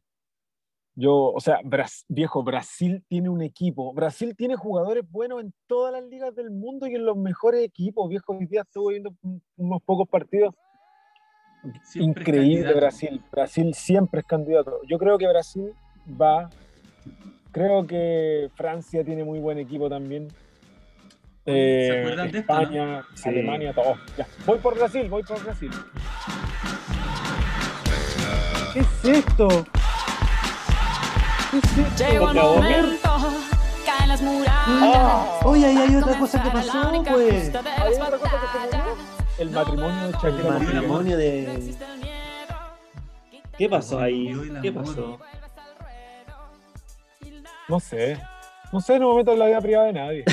[0.94, 3.92] yo, o sea, Bras- viejo, Brasil tiene un equipo.
[3.92, 8.08] Brasil tiene jugadores buenos en todas las ligas del mundo y en los mejores equipos.
[8.08, 10.54] Viejo, hoy día estuve viendo un- unos pocos partidos.
[11.84, 12.74] Siempre Increíble.
[12.74, 13.22] Brasil.
[13.30, 14.80] Brasil siempre es candidato.
[14.86, 15.72] Yo creo que Brasil
[16.20, 16.48] va.
[17.56, 20.28] Creo que Francia tiene muy buen equipo también.
[20.28, 20.34] ¿se
[21.46, 22.60] Eh, acuerdan de esto, no?
[22.60, 23.28] España, Sí.
[23.30, 23.94] Alemania, todo.
[24.18, 24.26] Ya.
[24.44, 25.70] Voy por Brasil, voy por Brasil.
[28.74, 29.48] ¿Qué es esto?
[31.50, 32.04] ¿Qué es esto?
[32.12, 33.10] Llegó el momento,
[33.86, 34.52] caen las murallas.
[34.68, 35.40] Ah.
[35.44, 37.54] Oye, ahí hay otra cosa que pasó, Comenzará la única pues.
[37.54, 38.78] ¿Hay otra cosa que se murió?
[38.78, 38.98] batallas.
[39.38, 41.74] El matrimonio de El Shakira matrimonio de.
[43.56, 44.26] ¿Qué pasó ahí?
[44.60, 44.84] ¿Qué amor.
[44.84, 45.18] pasó?
[47.68, 48.18] No sé.
[48.72, 50.24] No sé, no me meto en la vida privada de nadie.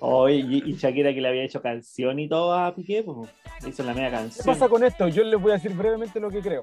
[0.00, 3.28] Oye, y, y Shakira que le había hecho canción y todo a Piqué, pues.
[3.66, 4.44] Hizo la media ¿Qué canción.
[4.46, 5.08] pasa con esto?
[5.08, 6.60] Yo les voy a decir brevemente lo que creo.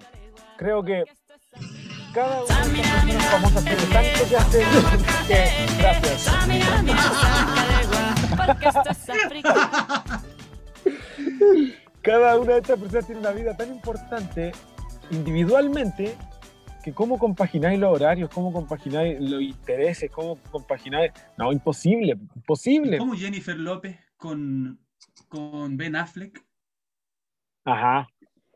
[0.58, 1.04] Creo que
[2.14, 4.66] cada una de estas personas famosas tiene tanto que hacer
[5.28, 5.50] que.
[5.82, 6.22] Gracias.
[6.22, 9.54] Samina, mi sangre, porque esto es África.
[12.02, 14.52] Cada una de estas personas tiene una vida tan importante
[15.10, 16.16] individualmente
[16.82, 21.12] que cómo compagináis los horarios, cómo compagináis los intereses, cómo compagináis...
[21.38, 22.98] No, imposible, imposible.
[22.98, 24.80] ¿Cómo Jennifer López con,
[25.28, 26.44] con Ben Affleck?
[27.66, 28.08] Ajá.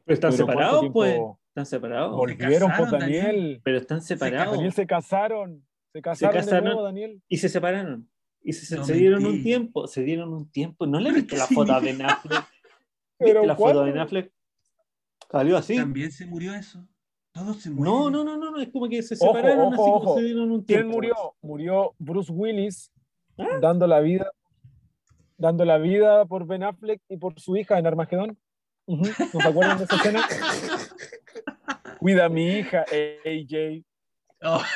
[0.06, 1.20] Pero están Pero ¿cuánto separados, pues.
[1.50, 2.16] Están separados.
[2.16, 3.26] Volvieron por casaron, Daniel.
[3.26, 3.62] Daniel.
[3.64, 4.56] Pero están separados.
[4.56, 5.66] Daniel se casaron.
[5.94, 6.64] Se casaron, casaron.
[6.64, 7.22] de nuevo, Daniel.
[7.30, 8.10] Y se separaron.
[8.42, 9.38] Y se, se- No se dieron mentí.
[9.38, 9.88] un tiempo.
[9.88, 10.86] Se dieron un tiempo.
[10.86, 12.02] ¿No le viste ¿qué la foto a Ben?
[12.02, 12.44] Affleck?
[13.18, 13.84] Pero ¿Viste la foto ¿cuándo?
[13.86, 14.32] Ben Affleck?
[15.32, 15.76] Salió así.
[15.78, 16.88] ¿También se murió eso?
[17.36, 17.94] Todos se mueren.
[17.94, 20.16] No, no, no, no, no, es como que se separaron ojo, así como ojo.
[20.18, 20.94] se dieron un ¿Quién tiempo.
[20.94, 21.16] murió?
[21.42, 22.92] Murió Bruce Willis
[23.38, 23.60] ¿Ah?
[23.62, 24.32] dando la vida
[25.38, 28.38] dando la vida por Ben Affleck y por su hija en Armagedón.
[28.88, 30.26] Ujú, ¿No se acuerdan de esa escena?
[32.00, 32.86] Cuida a mi hija,
[33.26, 33.84] AJ.
[34.44, 34.62] Oh,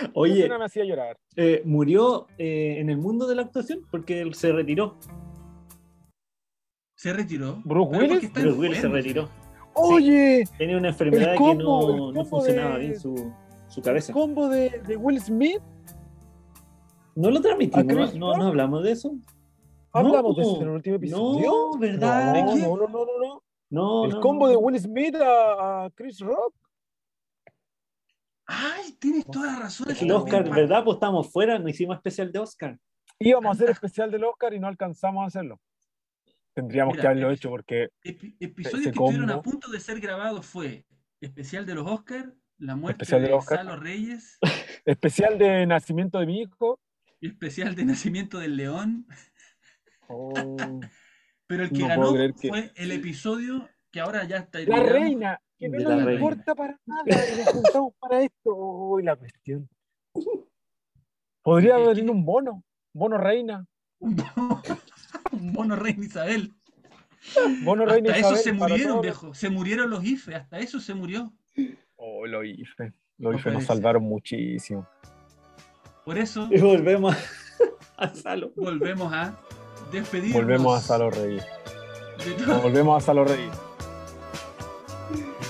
[0.00, 1.16] Esa Oye, escena me hacía llorar.
[1.36, 4.98] eh, murió eh, en el mundo de la actuación porque él se retiró.
[6.96, 7.62] se retiró.
[7.64, 8.32] ¿Bruce Willis?
[8.32, 9.28] Bruce Willis se retiró.
[9.74, 13.32] Oye, Tenía una enfermedad que no, funcionaba de- bien su,
[13.68, 14.12] su el cabeza.
[14.12, 15.60] combo de, de Will Smith.
[17.16, 18.14] ¿No lo ¿A transmitimos?
[18.14, 19.12] ¿No, no hablamos de eso?
[19.92, 20.48] Hablamos de No.
[20.50, 21.46] eso en el último episodio.
[21.72, 22.34] No, ¿verdad?
[22.44, 23.42] No, no, no, no, no, no.
[23.70, 24.50] No, El no, combo no.
[24.50, 26.54] de Will Smith a, a Chris Rock.
[28.46, 29.86] Ay, tienes toda la razón.
[29.98, 30.54] El Oscar, también.
[30.68, 30.84] ¿verdad?
[30.84, 32.78] Pues estamos fuera, no hicimos especial de Oscar.
[33.18, 35.58] Íbamos a hacer especial del Oscar y no alcanzamos a hacerlo.
[36.54, 40.46] Tendríamos Mira, que haberlo hecho porque Epi- episodios que estuvieron a punto de ser grabados
[40.46, 40.86] fue
[41.20, 43.58] especial de los Oscars La muerte Especial de Oscar.
[43.58, 44.38] Salo Reyes,
[44.84, 46.78] Especial de nacimiento de mi hijo.
[47.20, 49.06] especial de nacimiento del león.
[50.08, 50.32] Oh,
[51.46, 55.40] Pero el que No ganó que- fue el episodio que ahora ya está La reina,
[55.58, 58.54] que no De nos importa para nada, nos juntamos para esto.
[58.54, 59.68] Uy, la cuestión.
[61.42, 62.10] Podría ¿Qué- venir qué?
[62.10, 62.64] un bono,
[62.94, 63.66] bono reina,
[64.00, 64.16] Un
[65.40, 66.52] mono- mono reina Isabel.
[67.62, 69.34] bono reina Hasta eso se murieron, los- viejo.
[69.34, 71.32] Se murieron los IFE, hasta eso se murió.
[71.96, 74.86] Oh, los IFE, No los IFE nos salvaron muchísimo.
[76.04, 77.16] Por eso Y volvemos
[77.96, 78.52] a Salo.
[78.56, 79.34] volvemos a
[79.90, 80.42] despedirnos.
[80.42, 81.46] Volvemos a Salo Reyes.
[82.62, 83.50] Volvemos a Salo Reyes.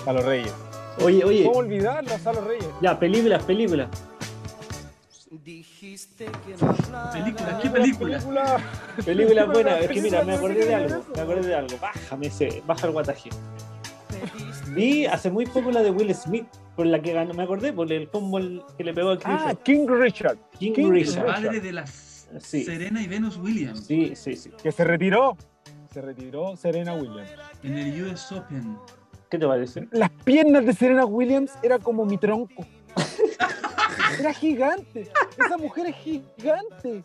[0.04, 0.52] Salo Reyes.
[1.00, 2.66] Oye, oye, ¿Cómo olvidarlo a Salo Reyes?
[2.80, 3.88] ya, películas, películas.
[5.42, 7.10] Dijiste que no hablara.
[7.12, 8.18] Películas, ¿qué película?
[8.18, 8.60] Película.
[9.04, 9.74] Películas buenas.
[9.80, 10.88] Es que película, mira, me acordé de película, algo.
[11.02, 11.16] película.
[11.16, 11.78] Me acordé de algo.
[11.80, 13.30] Bájame ese, baja el guataje.
[14.74, 17.90] Vi hace muy poco la de Will Smith, por la que ganó, me acordé, por
[17.92, 18.38] el combo
[18.76, 19.62] que le pegó a Chris Ah, Rock.
[19.62, 21.24] King Richard, King, King El Richard.
[21.26, 21.42] Richard.
[21.44, 22.64] padre de las Sí.
[22.64, 24.50] Serena y Venus Williams Sí, sí, sí.
[24.62, 25.36] que se retiró.
[25.92, 27.30] Se retiró Serena Williams.
[27.62, 28.76] en el US Open.
[29.30, 29.86] ¿Qué te parece?
[29.92, 32.66] Las piernas de Serena Williams era como mi tronco.
[34.18, 35.10] Era gigante.
[35.38, 37.02] Esa mujer es gigante.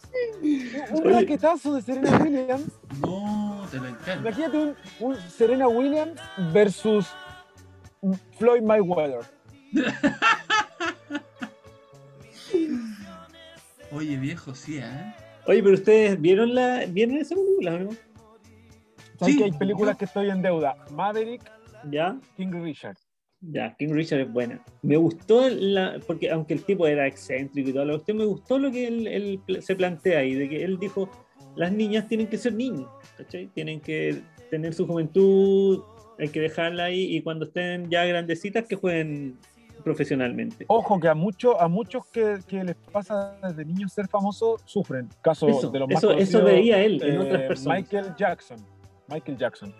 [0.92, 1.14] Un Oye.
[1.22, 2.66] raquetazo de Serena Williams.
[3.02, 4.22] No, te lo encargo.
[4.22, 6.20] Imagínate un, un Serena Williams
[6.54, 7.08] versus
[8.38, 9.22] Floyd Mayweather.
[13.92, 15.16] Oye, viejo, sí, ¿eh?
[15.48, 17.90] Oye, pero ustedes vieron la, vieron esa película, ¿no?
[19.18, 20.76] ¿Sabes Sí, que hay películas yo- que estoy en deuda?
[20.92, 21.42] Maverick,
[21.90, 22.98] Ya, King Richard.
[23.42, 24.64] Ya, King Richard es buena.
[24.82, 28.72] Me gustó la, porque aunque el tipo era excéntrico y todo, usted me gustó lo
[28.72, 31.10] que él, se plantea ahí, de que él dijo,
[31.56, 33.48] las niñas tienen que ser niños, ¿cachai?
[33.48, 35.82] Tienen que tener su juventud,
[36.18, 39.38] hay que dejarla ahí y cuando estén ya grandecitas que jueguen
[39.84, 40.66] profesionalmente.
[40.68, 45.08] Ojo que a muchos a muchos que, que les pasa desde niños ser famosos sufren.
[45.22, 47.80] Caso Eso, de los más eso, veía él en eh, otras personas.
[47.80, 48.58] Michael Jackson.
[49.08, 49.74] Michael Jackson.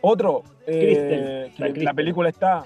[0.00, 2.64] Otro, eh, que la película está.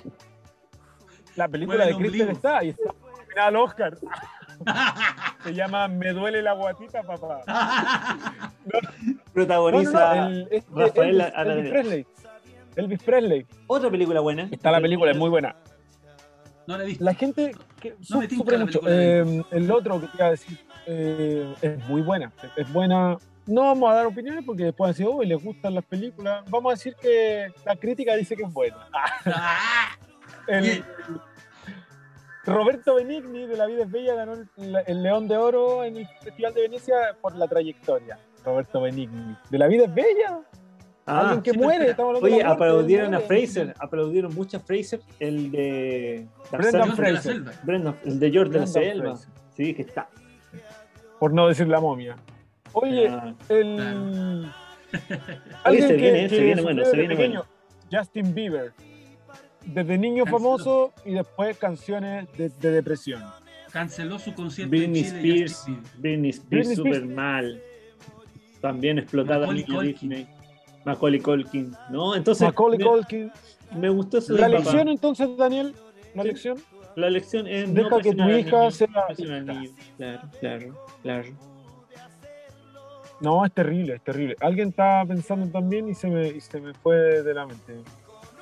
[1.37, 3.97] La película de Kristen está y está nominada al Oscar.
[5.45, 7.41] Se llama Me duele la guatita, papá.
[8.67, 8.79] No,
[9.33, 11.33] Protagoniza no, el- este, Rafael Elvis.
[11.37, 12.07] Elvis Presley.
[12.77, 13.47] Elvis Presley.
[13.67, 14.49] otra película buena.
[14.51, 15.57] Está la película, es muy buena.
[16.67, 17.05] No la he visto.
[17.05, 18.81] La gente que su- me tinca sufre mucho.
[18.87, 22.33] Eh, el otro que te iba a decir eh, es muy buena.
[22.43, 23.17] Es- Es buena.
[23.47, 26.45] No vamos a dar opiniones porque después van a decir, uy, les gustan las películas.
[26.51, 28.89] Vamos a decir que la crítica dice que es buena.
[29.27, 29.97] ¡Ah!
[30.47, 30.85] El-.
[32.47, 34.49] Roberto Benigni de La Vida es Bella ganó el,
[34.87, 38.19] el León de Oro en el Festival de Venecia por la trayectoria.
[38.45, 39.37] Roberto Benigni.
[39.51, 40.41] ¿De La Vida es Bella?
[41.07, 41.75] Ah, Alguien que sí, muere.
[41.75, 41.91] espera.
[41.91, 43.21] estamos hablando de Oye, muerte, aplaudieron a.
[43.21, 47.43] Fraser, aplaudieron mucho a Fraser, el de Brendan Fraser.
[47.65, 49.17] Brendan- el de George de la Brendan Selva.
[49.17, 49.31] Fraser.
[49.57, 50.09] Sí, que está.
[51.19, 52.17] Por no decir la momia.
[52.73, 53.77] Oye, Ah, el.
[54.91, 55.21] Claro.
[55.65, 57.45] Alguien se que- viene, se que viene bueno, se viene pequeño,
[57.93, 58.73] Justin Bieber.
[59.65, 60.39] Desde niño Canceló.
[60.39, 63.23] famoso y después canciones de, de depresión.
[63.71, 65.45] Canceló su concierto Britney en Chile.
[65.45, 65.67] Spears.
[65.99, 67.15] Britney Spears Britney super Spears.
[67.15, 67.63] mal.
[68.61, 69.93] También explotada Macaulay.
[69.93, 70.27] Disney.
[70.85, 71.73] Macaulay Culkin.
[71.91, 73.31] No, entonces Macaulay me, Culkin.
[73.77, 74.65] me gustó eso La del papá.
[74.65, 75.75] lección entonces, Daniel,
[76.17, 76.29] la Sí.
[76.29, 76.59] lección.
[76.97, 78.89] La lección es Deja no que tu hija niño, sea.
[79.97, 81.29] Claro, claro, claro.
[83.21, 84.37] No, es terrible, es terrible.
[84.41, 87.83] Alguien estaba pensando también y se me, y se me fue de la mente.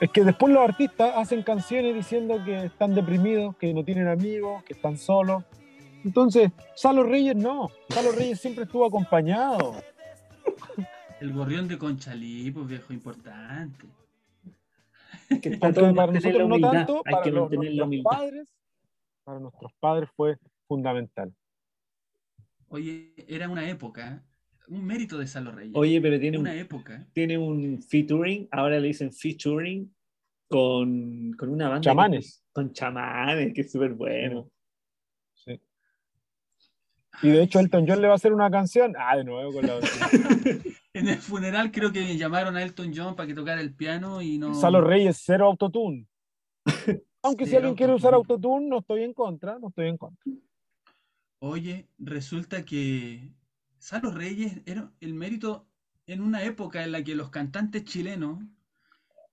[0.01, 4.63] Es que después los artistas hacen canciones diciendo que están deprimidos, que no tienen amigos,
[4.65, 5.43] que están solos.
[6.05, 7.71] Entonces, Salo Reyes no.
[7.89, 9.75] Salo Reyes siempre estuvo acompañado.
[11.21, 13.85] El gorrión de Conchalí, pues viejo, importante.
[15.43, 18.55] Que todo para nosotros no tanto, Hay para que los- nuestros padres,
[19.25, 20.39] para nuestros padres fue
[20.69, 21.35] fundamental.
[22.69, 24.23] Oye, era una época,
[24.69, 25.73] un mérito de Salo Reyes.
[25.75, 27.07] Oye, pero tiene un, una época.
[27.13, 29.93] tiene un featuring, ahora le dicen featuring,
[30.49, 31.81] con, con una banda.
[31.81, 32.45] que- Chamanes.
[32.53, 34.51] con chamanes, que es súper bueno.
[35.35, 35.61] Sí.
[37.23, 38.95] Y de hecho Elton John le va a hacer una canción.
[38.99, 39.79] Ah, de nuevo con la
[40.95, 44.39] En el funeral creo que llamaron a Elton John para que tocara el piano y
[44.39, 44.55] no.
[44.55, 46.07] Salo Reyes, cero autotune.
[47.23, 48.55] Aunque si alguien quiere usar autotune.
[48.55, 50.25] autotune, no estoy en contra, no estoy en contra.
[51.41, 53.31] Oye, resulta que
[53.79, 55.67] Salo Reyes era el mérito
[56.07, 58.39] en una época en la que los cantantes chilenos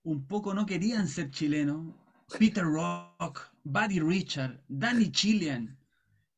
[0.02, 1.94] un poco no querían ser chilenos.
[2.38, 5.76] Peter Rock, Buddy Richard, Danny Chilean.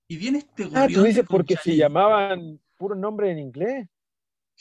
[0.07, 3.89] Y viene este Ah, tú dices porque se llamaban puro nombre en inglés.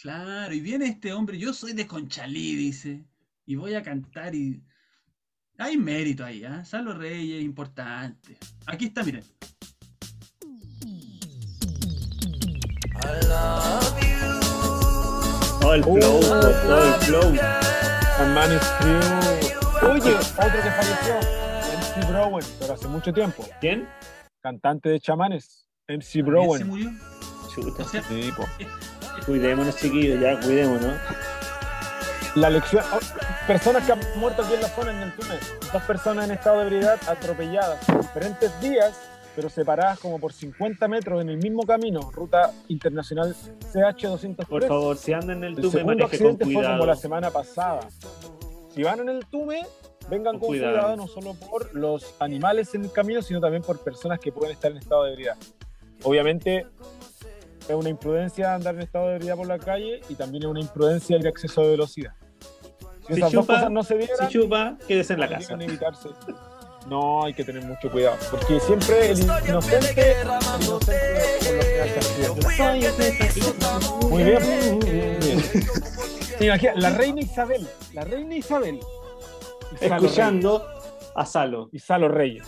[0.01, 3.03] Claro, y viene este hombre, yo soy de Conchalí, dice,
[3.45, 4.61] y voy a cantar y
[5.57, 6.63] Hay mérito ahí, ¿ah?
[6.63, 8.37] Salo Reyes, importante.
[8.67, 9.23] Aquí está, miren.
[15.63, 17.33] Oh, el flow, todo el flow.
[18.33, 19.89] Man is Crew.
[19.91, 21.15] Oye, otro que falleció,
[21.77, 23.43] MC Browen, pero hace mucho tiempo.
[23.59, 23.87] ¿Quién?
[24.41, 26.67] Cantante de chamanes, MC ¿También se Browen.
[26.67, 26.91] murió?
[27.53, 27.83] Chuta.
[27.83, 28.33] Sí.
[29.25, 30.93] Cuidémonos, chiquillos, ya, cuidémonos.
[32.35, 32.83] La lección.
[32.93, 32.99] oh,
[33.47, 35.39] personas que han muerto aquí en la zona, en el túnel.
[35.73, 38.93] Dos personas en estado de ebriedad atropelladas en diferentes días,
[39.37, 43.35] pero separadas como por 50 metros en el mismo camino, ruta internacional
[43.71, 44.47] CH203.
[44.47, 46.95] Por favor, si andan en el El tume, segundo maneje con accidente fue como la
[46.95, 47.87] semana pasada.
[48.73, 49.63] Si van en el Tume,
[50.09, 50.73] vengan Con con cuidado.
[50.73, 50.95] cuidado.
[50.95, 54.71] no solo por los animales en el camino, sino también por personas que pueden estar
[54.71, 55.37] en estado de ebriedad.
[56.01, 56.65] Obviamente
[57.69, 60.61] es una imprudencia andar en estado de ebriedad por la calle y también es una
[60.61, 62.13] imprudencia a exceso de velocidad.
[63.01, 65.53] Si, Si esas dos chupa, cosas no se dieran, Si chupa, quédese en la casa.
[65.53, 66.09] evitarse.
[66.87, 70.27] No, hay que tener mucho cuidado, porque siempre el inocente, el.
[74.09, 74.41] Muy bien.
[74.79, 75.43] Muy bien.
[76.39, 78.79] Imagina, la reina Isabel, la reina Isabel.
[79.81, 80.65] Escuchando
[81.15, 81.69] a Salo.
[81.73, 82.45] Y Salo Reyes.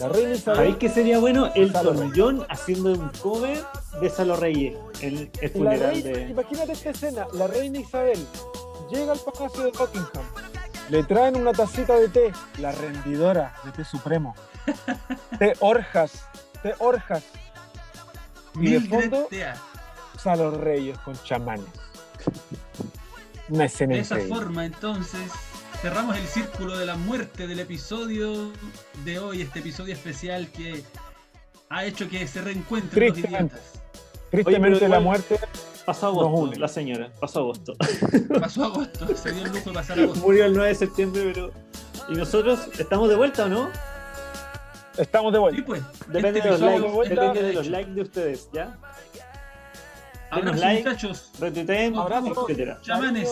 [0.00, 0.78] La reina ¿Sabéis Isabel.
[0.78, 1.52] qué sería bueno?
[1.54, 1.72] El
[2.16, 3.58] John haciendo un cover
[4.00, 6.28] de Salo Reyes en el funeral reina, de.
[6.30, 8.18] Imagínate esta escena, la reina Isabel
[8.90, 10.24] llega al palacio de Buckingham,
[10.88, 14.34] le traen una tacita de té, la rendidora de té supremo,
[15.38, 16.24] té Orjas,
[16.62, 17.24] té Orjas,
[18.54, 19.54] y de fondo Tea.
[20.18, 21.66] Salo Reyes con chamanes.
[23.48, 24.36] Una escena De esa increíble.
[24.40, 25.30] forma, entonces,
[25.80, 28.50] cerramos el círculo de la muerte del episodio
[29.04, 30.82] de hoy, este episodio especial que
[31.70, 33.54] ha hecho que se reencuentren los Tristemente.
[33.56, 33.80] idiotas.
[34.30, 35.40] Tristemente Oye, pero la igual- muerte
[35.88, 37.10] Pasó agosto, la señora.
[37.18, 37.72] Pasó agosto.
[38.40, 40.20] Pasó agosto, se dio el lujo de pasar agosto.
[40.20, 41.50] Murió el 9 de septiembre, pero.
[42.10, 43.70] ¿Y nosotros estamos de vuelta o no?
[44.98, 45.62] estamos de Sí, vuelta.
[45.66, 45.82] pues.
[46.08, 46.88] Depende este de los likes.
[46.92, 48.76] vuelta, Depende de de los likes de ustedes, ¿ya?
[50.30, 50.88] Abrazo, Denos like.
[50.90, 51.30] muchachos.
[51.40, 52.36] Retuiteen, Abrazos.
[52.42, 52.78] etcétera.
[52.82, 53.30] Chamanes.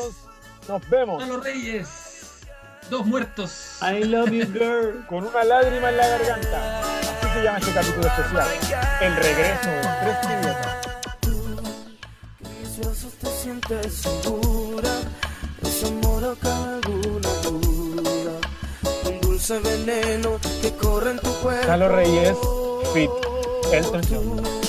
[0.66, 2.40] Nos vemos A los reyes.
[2.88, 3.79] Dos muertos.
[3.83, 5.05] I love you, girl.
[5.09, 6.81] con una lágrima en la garganta.
[6.81, 8.49] Así se llama este capítulo especial.
[9.03, 10.16] El regreso de tres
[13.47, 14.91] sientes segura,
[15.63, 18.41] ese amor acaba alguna duda.
[19.09, 21.89] Un dulce veneno que corre en tu cuerpo.
[21.89, 22.37] Reyes,
[22.93, 23.11] fit
[23.73, 24.66] Elton John.